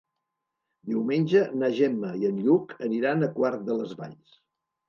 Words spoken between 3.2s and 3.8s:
a Quart